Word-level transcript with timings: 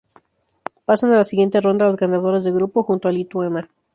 Pasan 0.83 1.11
a 1.13 1.17
la 1.17 1.23
siguiente 1.23 1.61
ronda 1.61 1.85
las 1.85 1.95
ganadoras 1.95 2.43
de 2.43 2.51
grupo, 2.51 2.81
junto 2.81 3.07
a 3.07 3.11
Lituania. 3.11 3.69